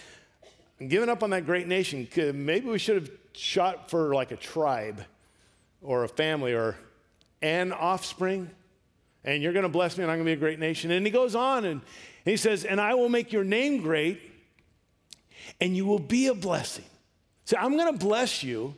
[0.81, 2.07] I'm giving up on that great nation.
[2.16, 5.03] Maybe we should have shot for like a tribe
[5.83, 6.77] or a family or
[7.42, 8.51] an offspring.
[9.25, 10.90] And you're going to bless me and I'm going to be a great nation.
[10.90, 11.81] And he goes on and
[12.25, 14.20] he says, And I will make your name great
[15.61, 16.85] and you will be a blessing.
[17.47, 18.75] So I'm going to bless you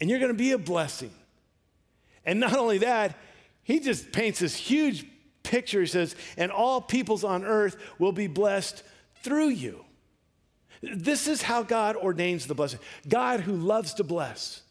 [0.00, 1.12] and you're going to be a blessing.
[2.24, 3.16] And not only that,
[3.62, 5.06] he just paints this huge
[5.42, 8.82] picture, he says, and all peoples on earth will be blessed
[9.22, 9.84] through you.
[10.82, 12.80] This is how God ordains the blessing.
[13.08, 14.62] God who loves to bless.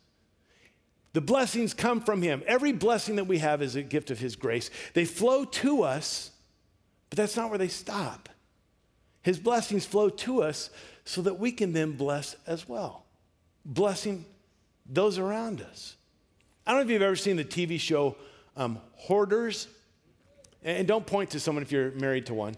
[1.13, 2.43] The blessings come from Him.
[2.45, 4.69] Every blessing that we have is a gift of His grace.
[4.93, 6.31] They flow to us,
[7.09, 8.29] but that's not where they stop.
[9.21, 10.69] His blessings flow to us
[11.05, 13.05] so that we can then bless as well,
[13.65, 14.25] blessing
[14.85, 15.95] those around us.
[16.65, 18.15] I don't know if you've ever seen the TV show
[18.55, 19.67] um, Hoarders.
[20.63, 22.55] And don't point to someone if you're married to one.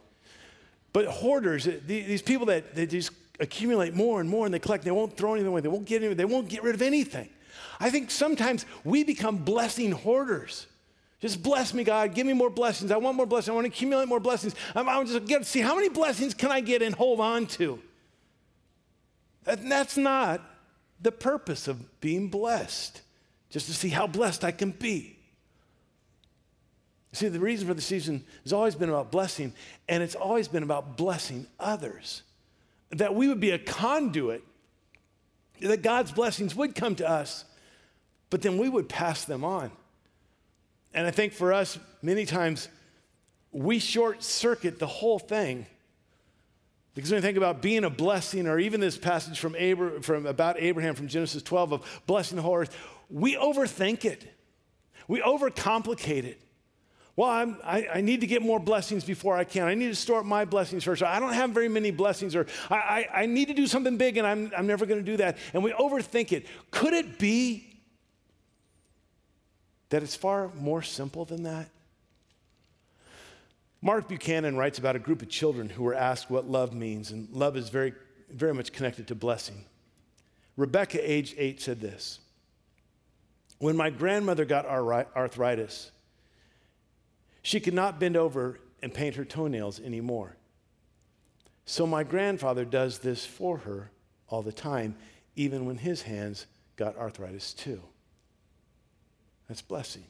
[0.91, 4.91] But hoarders, these people that they just accumulate more and more and they collect, they
[4.91, 7.29] won't throw anything away, they won't get they won't get rid of anything.
[7.79, 10.67] I think sometimes we become blessing hoarders.
[11.19, 12.13] Just bless me, God.
[12.13, 12.91] Give me more blessings.
[12.91, 13.49] I want more blessings.
[13.49, 14.55] I want to accumulate more blessings.
[14.75, 17.47] I'm, I'm just going to see how many blessings can I get and hold on
[17.47, 17.79] to.
[19.45, 20.41] And that's not
[21.01, 23.01] the purpose of being blessed,
[23.49, 25.17] just to see how blessed I can be.
[27.13, 29.53] See, the reason for the season has always been about blessing,
[29.87, 32.23] and it's always been about blessing others.
[32.89, 34.43] That we would be a conduit,
[35.61, 37.45] that God's blessings would come to us,
[38.31, 39.71] but then we would pass them on.
[40.95, 42.67] And I think for us, many times,
[43.51, 45.67] we short circuit the whole thing.
[46.95, 50.25] Because when you think about being a blessing, or even this passage from, Abra- from
[50.25, 52.75] about Abraham from Genesis 12 of blessing the whole earth,
[53.11, 54.27] we overthink it.
[55.07, 56.41] We overcomplicate it.
[57.15, 57.29] Well,
[57.63, 59.67] I, I need to get more blessings before I can.
[59.67, 61.03] I need to store up my blessings first.
[61.03, 64.17] I don't have very many blessings, or I, I, I need to do something big
[64.17, 65.37] and I'm, I'm never going to do that.
[65.53, 66.47] And we overthink it.
[66.71, 67.81] Could it be
[69.89, 71.69] that it's far more simple than that?
[73.79, 77.29] Mark Buchanan writes about a group of children who were asked what love means, and
[77.31, 77.93] love is very,
[78.31, 79.65] very much connected to blessing.
[80.55, 82.19] Rebecca, age eight, said this
[83.59, 85.91] When my grandmother got arthritis,
[87.43, 90.37] she could not bend over and paint her toenails anymore.
[91.65, 93.91] So my grandfather does this for her
[94.27, 94.95] all the time,
[95.35, 97.81] even when his hands got arthritis too.
[99.47, 100.05] That's blessing.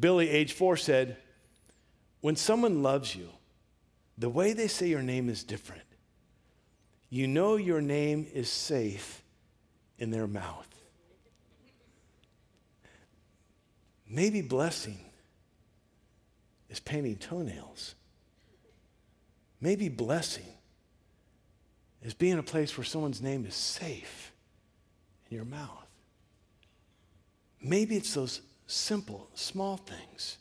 [0.00, 1.16] Billy, age four, said,
[2.20, 3.28] When someone loves you,
[4.16, 5.82] the way they say your name is different.
[7.10, 9.22] You know your name is safe
[9.98, 10.68] in their mouth.
[14.08, 14.98] Maybe blessing
[16.68, 17.94] is painting toenails.
[19.60, 20.46] Maybe blessing
[22.02, 24.32] is being a place where someone's name is safe
[25.30, 25.86] in your mouth.
[27.60, 30.38] Maybe it's those simple, small things.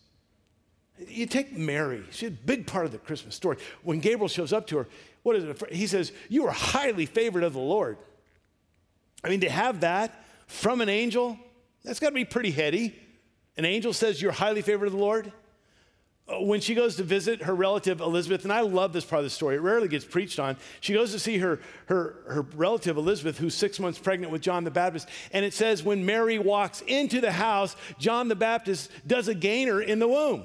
[1.08, 3.58] You take Mary, she's a big part of the Christmas story.
[3.84, 4.88] When Gabriel shows up to her,
[5.24, 5.74] what is it?
[5.74, 7.98] He says, You are highly favored of the Lord.
[9.24, 11.38] I mean, to have that from an angel,
[11.84, 12.96] that's got to be pretty heady.
[13.58, 15.32] An angel says, You're highly favored of the Lord.
[16.30, 19.24] Uh, when she goes to visit her relative Elizabeth, and I love this part of
[19.24, 20.58] the story, it rarely gets preached on.
[20.82, 24.66] She goes to see her, her, her relative Elizabeth, who's six months pregnant with John
[24.66, 25.08] the Baptist.
[25.32, 29.82] And it says, when Mary walks into the house, John the Baptist does a gainer
[29.82, 30.44] in the womb.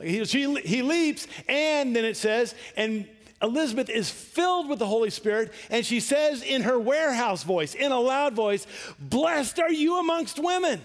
[0.00, 3.06] He, she, he leaps, and then it says, and
[3.42, 7.92] Elizabeth is filled with the Holy Spirit, and she says in her warehouse voice, in
[7.92, 8.66] a loud voice,
[8.98, 10.84] Blessed are you amongst women.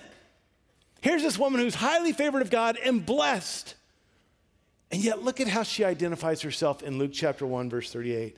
[1.02, 3.76] Here's this woman who's highly favored of God and blessed.
[4.94, 8.38] And yet, look at how she identifies herself in Luke chapter 1, verse 38.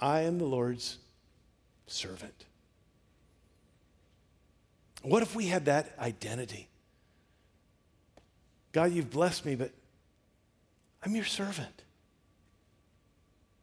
[0.00, 0.98] I am the Lord's
[1.86, 2.46] servant.
[5.02, 6.68] What if we had that identity?
[8.72, 9.70] God, you've blessed me, but
[11.04, 11.84] I'm your servant.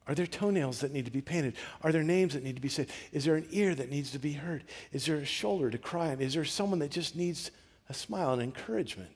[0.08, 1.58] Are there toenails that need to be painted?
[1.82, 2.88] Are there names that need to be said?
[3.12, 4.64] Is there an ear that needs to be heard?
[4.94, 6.22] Is there a shoulder to cry on?
[6.22, 7.52] Is there someone that just needs
[7.90, 9.12] a smile and encouragement?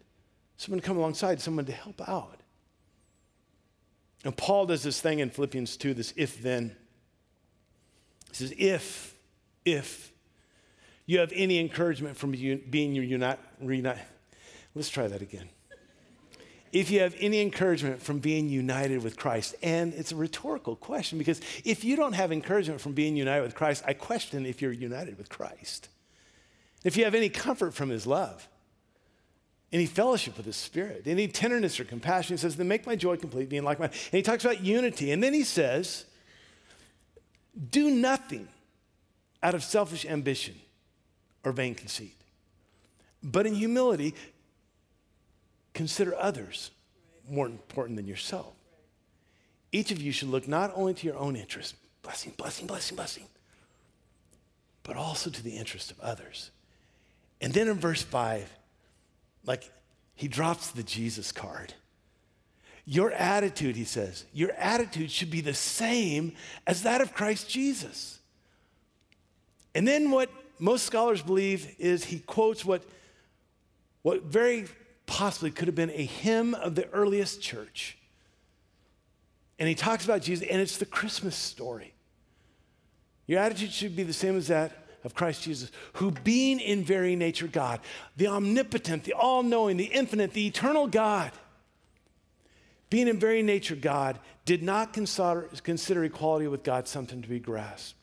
[0.58, 2.40] Someone to come alongside, someone to help out.
[4.24, 6.76] And Paul does this thing in Philippians 2, this if then.
[8.30, 9.16] He says, if,
[9.64, 10.12] if
[11.06, 14.00] you have any encouragement from being your unite, reunite.
[14.74, 15.50] Let's try that again.
[16.72, 21.18] If you have any encouragement from being united with Christ, and it's a rhetorical question
[21.18, 24.74] because if you don't have encouragement from being united with Christ, I question if you're
[24.74, 25.88] united with Christ.
[26.84, 28.50] If you have any comfort from his love,
[29.76, 32.38] any fellowship with the spirit, any tenderness or compassion.
[32.38, 33.90] He says, then make my joy complete, being like mine.
[33.92, 35.12] And he talks about unity.
[35.12, 36.06] And then he says,
[37.70, 38.48] do nothing
[39.44, 40.56] out of selfish ambition
[41.44, 42.16] or vain conceit,
[43.22, 44.16] but in humility,
[45.74, 46.72] consider others
[47.30, 48.54] more important than yourself.
[49.74, 53.26] Each of you should look not only to your own interest, blessing, blessing, blessing, blessing,
[54.84, 56.52] but also to the interest of others.
[57.42, 58.50] And then in verse 5,
[59.46, 59.72] like
[60.16, 61.74] he drops the Jesus card.
[62.86, 66.34] Your attitude, he says, your attitude should be the same
[66.68, 68.20] as that of Christ Jesus.
[69.74, 70.30] And then what
[70.60, 72.84] most scholars believe is he quotes what,
[74.04, 74.66] what very
[75.06, 77.98] possibly could have been a hymn of the earliest church.
[79.58, 81.94] And he talks about Jesus, and it's the Christmas story.
[83.26, 87.16] Your attitude should be the same as that of Christ Jesus, who being in very
[87.16, 87.80] nature God,
[88.18, 91.32] the omnipotent, the all knowing, the infinite, the eternal God,
[92.90, 97.40] being in very nature God, did not consider, consider equality with God something to be
[97.40, 97.98] grasped,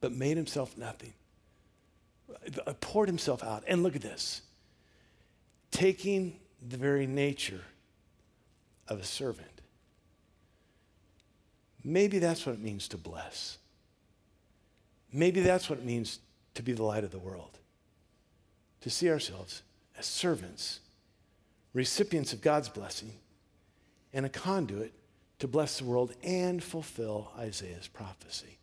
[0.00, 1.12] but made himself nothing,
[2.66, 3.64] uh, poured himself out.
[3.66, 4.42] And look at this
[5.70, 7.62] taking the very nature
[8.88, 9.46] of a servant.
[11.84, 13.58] Maybe that's what it means to bless.
[15.12, 16.20] Maybe that's what it means
[16.54, 17.58] to be the light of the world.
[18.82, 19.62] To see ourselves
[19.98, 20.80] as servants,
[21.72, 23.12] recipients of God's blessing,
[24.12, 24.92] and a conduit
[25.38, 28.58] to bless the world and fulfill Isaiah's prophecy.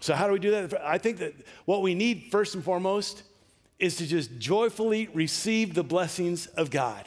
[0.00, 0.80] So, how do we do that?
[0.82, 1.34] I think that
[1.66, 3.22] what we need first and foremost
[3.78, 7.06] is to just joyfully receive the blessings of God.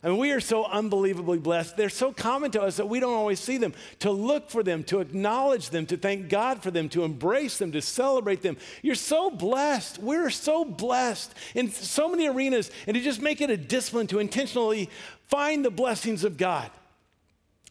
[0.00, 1.76] I mean, we are so unbelievably blessed.
[1.76, 3.74] They're so common to us that we don't always see them.
[4.00, 7.72] To look for them, to acknowledge them, to thank God for them, to embrace them,
[7.72, 8.56] to celebrate them.
[8.80, 9.98] You're so blessed.
[9.98, 14.20] We're so blessed in so many arenas, and to just make it a discipline to
[14.20, 14.88] intentionally
[15.26, 16.70] find the blessings of God.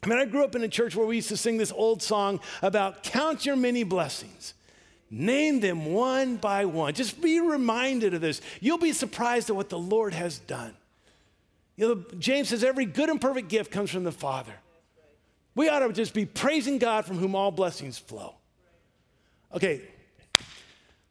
[0.04, 2.04] I mean, I grew up in a church where we used to sing this old
[2.04, 4.54] song about count your many blessings.
[5.10, 6.94] Name them one by one.
[6.94, 8.42] Just be reminded of this.
[8.60, 10.76] You'll be surprised at what the Lord has done.
[11.78, 14.54] You know, James says every good and perfect gift comes from the Father.
[15.56, 18.36] We ought to just be praising God from whom all blessings flow.
[19.54, 19.82] Okay,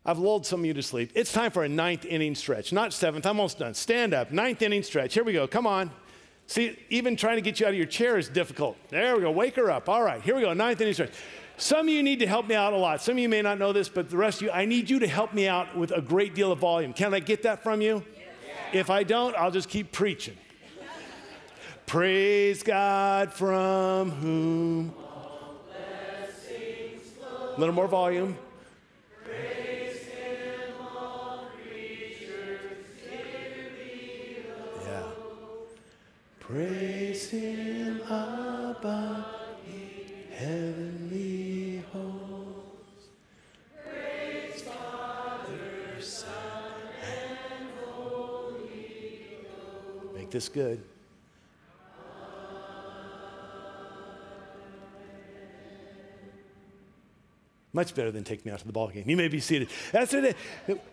[0.05, 1.13] I've lulled some of you to sleep.
[1.15, 3.27] It's time for a ninth inning stretch, not seventh.
[3.27, 3.75] I'm almost done.
[3.75, 5.15] Stand up, ninth inning stretch.
[5.15, 5.47] Here we go.
[5.47, 5.91] Come on.
[6.47, 8.77] See, even trying to get you out of your chair is difficult.
[8.89, 9.33] There we go.
[9.33, 9.89] Wake her up.
[9.89, 10.53] All right, here we go.
[10.53, 11.13] Ninth inning stretch.
[11.57, 13.03] Some of you need to help me out a lot.
[13.03, 15.01] Some of you may not know this, but the rest of you, I need you
[15.01, 16.93] to help me out with a great deal of volume.
[16.93, 18.05] Can I get that from you?
[18.73, 20.37] If I don't, I'll just keep preaching.
[21.87, 24.93] Praise God from whom.
[27.57, 28.37] A little more volume.
[29.25, 34.83] Praise Him, all creatures, near below.
[34.85, 35.05] Yeah.
[36.41, 39.25] Praise him above
[40.35, 43.07] heavenly hosts.
[43.83, 46.33] Praise Father, Son,
[47.01, 50.15] and Holy Ghost.
[50.15, 50.83] Make this good.
[57.77, 59.05] Much better than take me out to the ball game.
[59.07, 59.69] You may be seated.
[59.93, 60.35] That's it.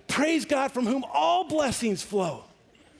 [0.09, 2.43] Praise God from whom all blessings flow.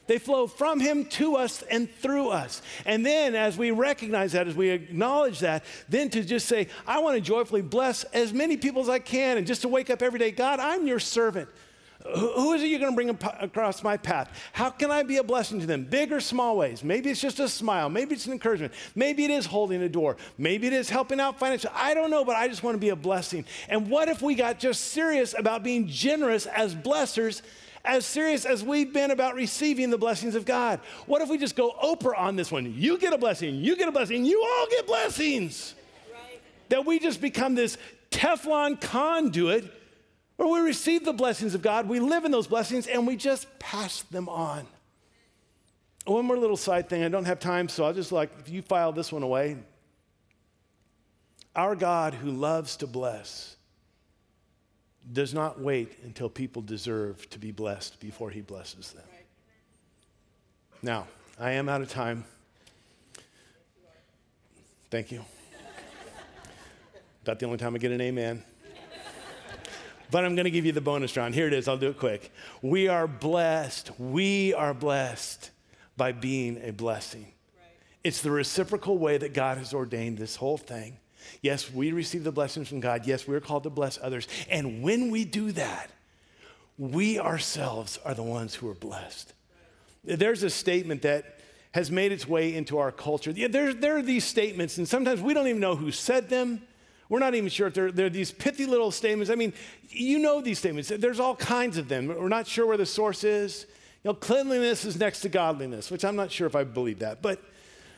[0.08, 2.62] They flow from Him to us and through us.
[2.86, 7.00] And then, as we recognize that, as we acknowledge that, then to just say, I
[7.00, 10.02] want to joyfully bless as many people as I can, and just to wake up
[10.02, 11.50] every day, God, I'm your servant.
[12.16, 14.30] Who is it you're going to bring across my path?
[14.52, 15.86] How can I be a blessing to them?
[15.86, 16.84] Big or small ways.
[16.84, 17.90] Maybe it's just a smile.
[17.90, 18.74] Maybe it's an encouragement.
[18.94, 20.18] Maybe it is holding a door.
[20.38, 21.74] Maybe it is helping out financially.
[21.76, 23.46] I don't know, but I just want to be a blessing.
[23.70, 27.42] And what if we got just serious about being generous as blessers
[27.86, 30.80] as serious as we've been about receiving the blessings of God.
[31.06, 32.74] What if we just go Oprah on this one?
[32.78, 35.76] You get a blessing, you get a blessing, you all get blessings.
[36.14, 36.40] Right.
[36.70, 37.78] That we just become this
[38.10, 39.70] Teflon conduit
[40.38, 43.48] where we receive the blessings of God, we live in those blessings, and we just
[43.60, 44.66] pass them on.
[46.06, 47.04] One more little side thing.
[47.04, 49.58] I don't have time, so I'll just like, if you file this one away.
[51.56, 53.56] Our God who loves to bless
[55.12, 59.04] does not wait until people deserve to be blessed before he blesses them.
[60.82, 61.08] Now,
[61.40, 62.26] I am out of time.
[64.90, 65.24] Thank you.
[67.24, 68.44] About the only time I get an amen.
[70.14, 71.34] But I'm going to give you the bonus round.
[71.34, 71.68] Here it is.
[71.68, 72.32] I'll do it quick.
[72.62, 74.00] We are blessed.
[74.00, 75.50] We are blessed
[75.98, 77.34] by being a blessing.
[78.04, 81.00] It's the reciprocal way that God has ordained this whole thing.
[81.42, 83.08] Yes, we receive the blessings from God.
[83.08, 84.28] Yes, we're called to bless others.
[84.52, 85.90] And when we do that,
[86.78, 89.34] we ourselves are the ones who are blessed.
[90.04, 91.40] There's a statement that
[91.74, 93.34] has made its way into our culture.
[93.34, 96.62] There, there are these statements, and sometimes we don't even know who said them.
[97.14, 99.30] We're not even sure if they're, they're these pithy little statements.
[99.30, 99.54] I mean,
[99.88, 100.90] you know these statements.
[100.90, 102.08] There's all kinds of them.
[102.08, 103.68] We're not sure where the source is.
[104.04, 107.22] You know, cleanliness is next to godliness, which I'm not sure if I believe that.
[107.22, 107.40] But,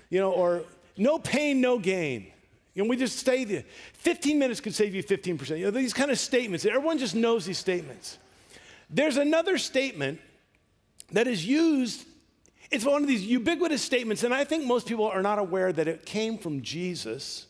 [0.09, 0.63] you know, or
[0.97, 2.27] no pain, no gain.
[2.73, 3.63] You know, we just stay there.
[3.93, 5.59] 15 minutes could save you 15%.
[5.59, 8.17] You know, these kind of statements, everyone just knows these statements.
[8.89, 10.19] There's another statement
[11.13, 12.05] that is used,
[12.69, 15.87] it's one of these ubiquitous statements, and I think most people are not aware that
[15.87, 17.47] it came from Jesus.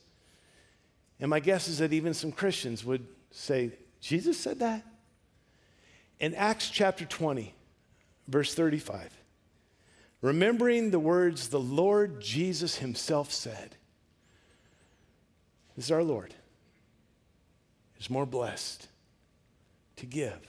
[1.19, 4.83] And my guess is that even some Christians would say, Jesus said that?
[6.19, 7.53] In Acts chapter 20,
[8.27, 9.11] verse 35,
[10.21, 13.75] remembering the words the Lord Jesus himself said,
[15.75, 16.33] this is our Lord.
[17.99, 18.87] Is more blessed
[19.97, 20.39] to give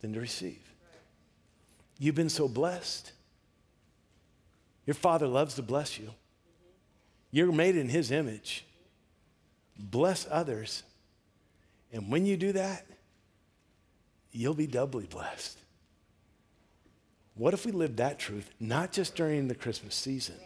[0.00, 0.60] than to receive.
[1.98, 3.12] You've been so blessed.
[4.86, 6.10] Your Father loves to bless you.
[7.30, 8.66] You're made in His image.
[9.80, 10.82] Bless others.
[11.92, 12.86] And when you do that,
[14.32, 15.58] you'll be doubly blessed.
[17.34, 20.36] What if we lived that truth, not just during the Christmas season,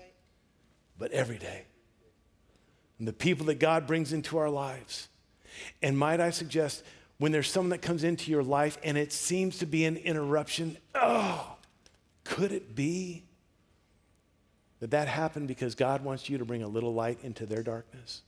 [0.98, 1.64] but every day?
[2.98, 5.08] and the people that God brings into our lives.
[5.82, 6.82] And might I suggest,
[7.18, 10.76] when there's someone that comes into your life and it seems to be an interruption,
[10.94, 11.56] oh,
[12.24, 13.24] could it be
[14.80, 18.22] that that happened because God wants you to bring a little light into their darkness?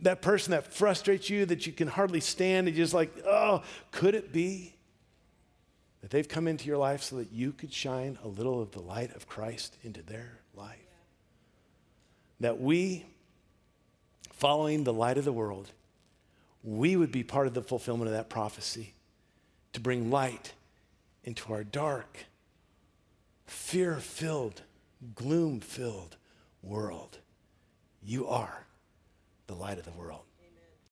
[0.00, 3.62] That person that frustrates you, that you can hardly stand, and you're just like, oh,
[3.90, 4.74] could it be
[6.00, 8.82] that they've come into your life so that you could shine a little of the
[8.82, 10.78] light of Christ into their life?
[12.40, 13.06] That we
[14.32, 15.70] following the light of the world,
[16.62, 18.94] we would be part of the fulfillment of that prophecy
[19.72, 20.52] to bring light
[21.22, 22.26] into our dark,
[23.46, 24.62] fear filled,
[25.14, 26.16] gloom filled
[26.62, 27.18] world.
[28.02, 28.66] You are
[29.46, 30.24] the light of the world.